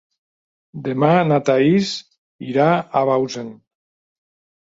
[0.87, 1.91] Demà na Thaís
[2.53, 3.51] irà a Bausen.